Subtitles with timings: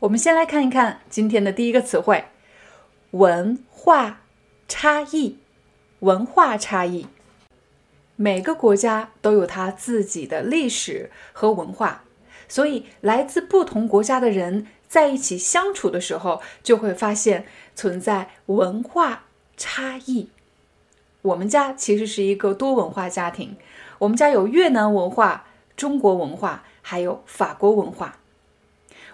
[0.00, 2.26] 我们先来看一看今天的第一个词汇：
[3.12, 4.20] 文化
[4.68, 5.38] 差异。
[6.00, 7.06] 文化差异，
[8.16, 12.04] 每个国家都有它自己的历史和文化，
[12.46, 19.24] 所以来自不同国家的人在一起相处的时候，就会发现存在文化
[19.56, 20.28] 差异。
[21.22, 23.56] 我们家其实是一个多文化家庭，
[24.00, 28.18] 我们家有越南文化、中国文化，还有法国文化。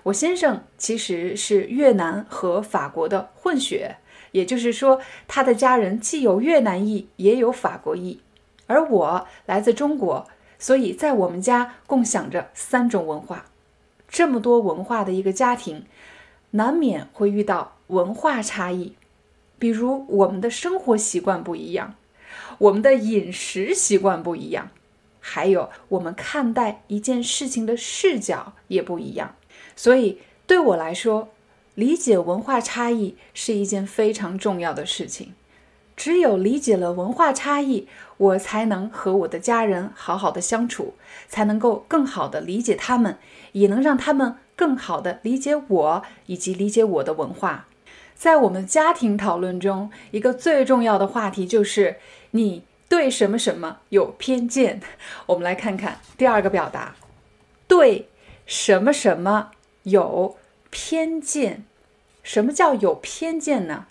[0.04, 3.96] 我先生其实是越南和法国的混血，
[4.32, 8.20] 也就是说，他的家人既有越南裔，也有法国裔。
[8.66, 13.46] 而我来自中国，所以在我们家共享着三种文化。
[14.08, 15.86] 这么多文化的一个家庭，
[16.52, 18.94] 难免会遇到文化差异，
[19.58, 21.94] 比如我们的生活习惯不一样，
[22.58, 24.70] 我们的饮食习惯不一样，
[25.20, 29.34] 还有我们看待一件事情的视角也不一样。
[29.76, 31.30] 所以，对我来说，
[31.74, 35.34] 理解文化差异是一件非常重要的事情。
[35.94, 40.94] 只有理解了文化差异，我才能和我的家人好好的相处，
[41.28, 43.18] 才能够更好的理解他们，
[43.52, 47.66] 也能让他们更好的理解我以及理解我的文化。
[48.14, 51.96] 在我们家庭讨论中，一个最重要的话题就是
[52.32, 54.80] 你对什么什么有偏见。
[55.26, 56.96] 我们来看看第二个表达，
[57.68, 58.08] 对
[58.46, 59.50] 什么什么。
[59.84, 60.36] 有
[60.70, 61.64] 偏见，
[62.22, 63.86] 什么叫有偏见呢？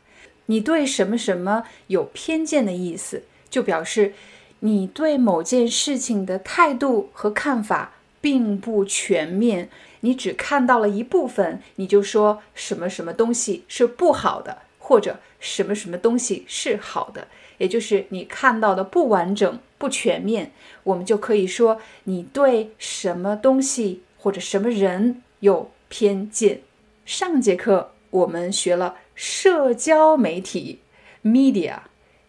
[0.48, 4.14] 你对什么什么有偏见的意思，就表示
[4.60, 9.70] 你对某件事情的态度和看法并不全面，
[10.02, 20.52] 你只看到了一部分，你就说什么什么东西是不好的，或者什么什么东西是好的，也就是你看到的不完整、不全面，
[20.84, 25.72] 我们就可以说你对什么东西或者什么人有。
[25.92, 26.62] 偏见。
[27.06, 30.80] 上节课我们学了社交媒体
[31.22, 31.80] （media），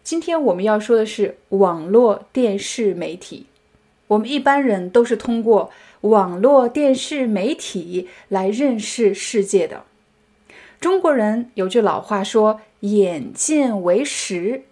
[0.03, 3.45] 今天我们要说的是网络电视媒体。
[4.07, 5.71] 我们一般人都是通过
[6.01, 9.85] 网络电视媒体来认识世界的。
[10.81, 14.63] 中国人有句老话说：“眼见为实。”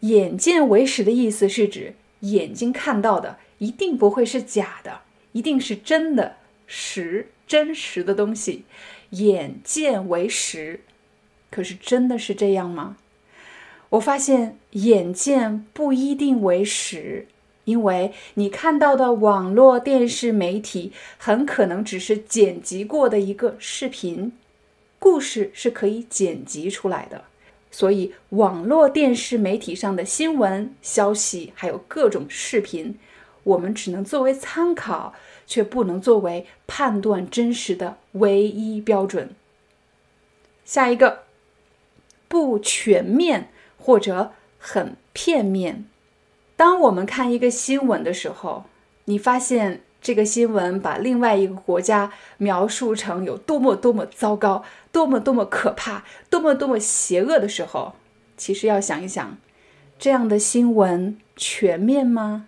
[0.00, 7.28] 眼见为实的意思是指眼睛看到的一定不会是假的，一定是真的实。
[7.52, 8.64] 真实的东西，
[9.10, 10.80] 眼见为实，
[11.50, 12.96] 可是真的是这样吗？
[13.90, 17.26] 我发现眼见不一定为实，
[17.64, 24.32] 因为你看到的网络电视媒体很可能只是剪辑过的一个视频，
[24.98, 27.22] 故事是可以剪辑出来的，
[27.70, 32.98] 所以网络电视媒体上的新闻消息还有各种视频，
[33.44, 35.14] 我们只能作为参考。
[35.44, 39.34] 却不能作为判断真实的唯一标准。
[40.64, 41.24] 下一个，
[42.26, 45.84] 不全面或者很片面。
[46.56, 48.64] 当我们看一个新闻的时候，
[49.04, 57.94] 你发现这个新闻把另外一个国家描述成有多么多么糟糕、多么多么可怕、多么多么邪恶的时候，
[58.38, 59.36] 其实要想一想，
[59.98, 62.46] 这样的新闻全面吗？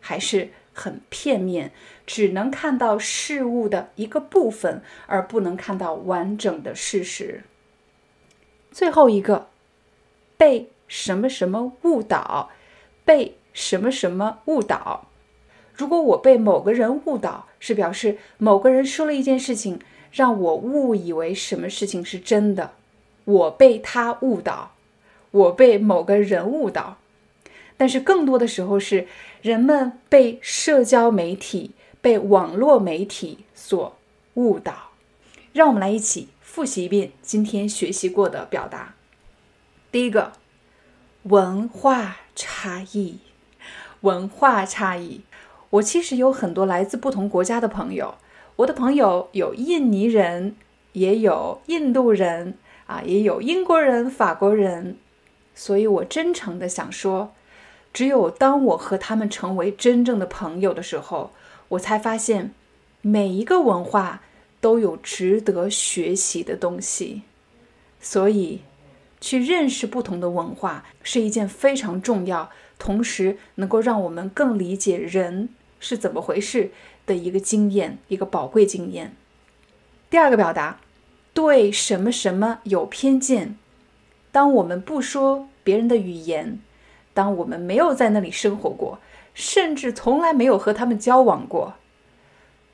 [0.00, 0.50] 还是？
[0.80, 1.72] 很片面，
[2.06, 7.42] 只能看到事物的一个部分，而不能看到完整的事实。
[8.70, 9.48] 最后一个，
[10.36, 12.50] 被什么什么误导，
[13.04, 15.08] 被什么什么误导。
[15.74, 19.80] 如果我被某个人误导，是表示某个人说了一件事情，
[20.12, 22.74] 让我误以为什么事情是真的，
[23.24, 24.76] 我被他误导，
[25.32, 26.97] 我被某个人误导。
[27.78, 29.06] 但是更多的时候是
[29.40, 31.70] 人们被社交媒体、
[32.02, 33.96] 被网络媒体所
[34.34, 34.90] 误导。
[35.52, 38.94] 让我们来一起复习一遍今天学习过的表达。
[39.92, 40.32] 第一个，
[41.22, 43.20] 文化差异。
[44.00, 45.20] 文化差异。
[45.70, 48.16] 我其实有很多来自不同国家的朋友，
[48.56, 50.56] 我的朋友有印尼人，
[50.92, 54.96] 也有印度人，啊，也有英国人、法国人。
[55.54, 57.32] 所以我真诚的想说。
[57.92, 61.32] 只有当我和他们成为真正的朋友的时候，
[61.68, 62.52] 我才发现，
[63.02, 64.22] 每一个文化
[64.60, 67.22] 都有值得学习的东西，
[68.00, 68.60] 所以
[69.20, 75.48] 去认识不同的文化是一件非常重要，同时能够让我们更理解人
[75.80, 76.70] 是怎么回事
[77.06, 79.16] 的一个经验，一个宝贵经验。
[80.10, 80.80] 第二个表达，
[81.34, 83.56] 对什么什么有偏见。
[84.30, 86.60] 当我们不说别人的语言，
[87.14, 88.98] 当我们没有在那里生活过，
[89.34, 91.74] 甚至从来没有和他们交往过，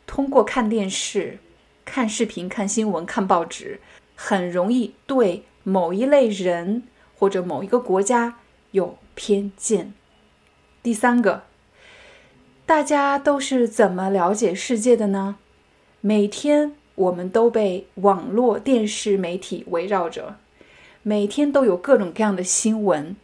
[0.06, 1.38] 通过看电视。
[1.86, 3.78] 看视频、看新闻、看报纸，
[4.16, 6.84] 很容易对某一类人
[7.19, 8.36] 或者某一个国家
[8.70, 9.92] 有偏见。
[10.82, 11.42] 第三个，
[12.64, 15.37] 大家都是怎么了解世界的呢？
[16.00, 20.37] 每天我们都被网络、电视媒体围绕着，
[21.02, 23.14] 每天都有各种各样的新闻。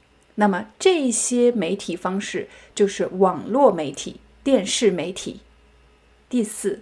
[0.40, 5.40] 那么这些媒体方式就是网络媒体、电视媒体。
[6.31, 6.81] 第四。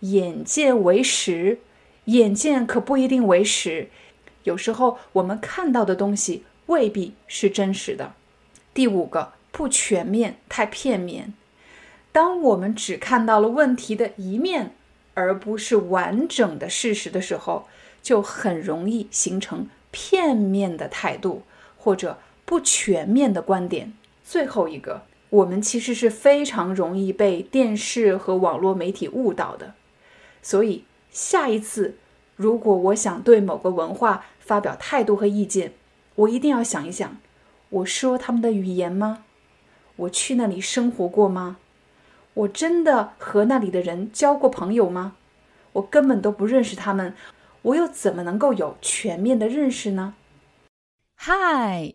[0.00, 1.60] 眼见为实，
[2.06, 3.88] 眼见可不一定为实。
[4.42, 8.14] 有时候我们看到的东西未必是真实的。
[8.74, 11.32] 第五个，不全面，太片面。
[12.10, 14.74] 当我们只看到了问题的一面，
[15.14, 17.68] 而不是完整的事实的时候，
[18.02, 21.42] 就很容易形成片面的态度
[21.78, 23.92] 或者不全面的观点。
[24.24, 29.74] 最后一个，我们其实是非常容易被电视和网络媒体误导的。
[30.40, 31.96] 所以，下一次
[32.36, 35.74] 如果我想对某个文化发表态度和意见，
[36.14, 37.18] 我一定要想一想：
[37.68, 39.24] 我说他们的语言吗？
[39.96, 41.58] 我去那里生活过吗？
[42.34, 45.16] 我真的和那里的人交过朋友吗？
[45.72, 47.14] 我根本都不认识他们，
[47.62, 50.14] 我又怎么能够有全面的认识呢
[51.16, 51.94] 嗨